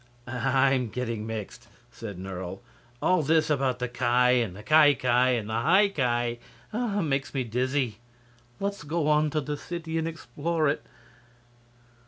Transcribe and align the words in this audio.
"I'm 0.25 0.89
getting 0.89 1.27
mixed," 1.27 1.67
said 1.91 2.17
Nerle. 2.17 2.59
"All 3.03 3.21
this 3.21 3.51
about 3.51 3.77
the 3.77 3.87
Ki 3.87 4.03
and 4.41 4.55
the 4.55 4.63
Ki 4.63 4.95
Ki 4.95 5.05
and 5.07 5.47
the 5.47 5.53
High 5.53 5.89
Ki 5.89 6.39
makes 7.03 7.35
me 7.35 7.43
dizzy. 7.43 7.99
Let's 8.59 8.81
go 8.81 9.09
on 9.09 9.29
to 9.29 9.41
the 9.41 9.57
city 9.57 9.99
and 9.99 10.07
explore 10.07 10.67
it." 10.67 10.83